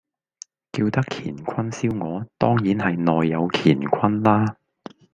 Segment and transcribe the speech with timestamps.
[0.71, 4.57] 叫得乾坤燒鵝，當然係內有乾坤啦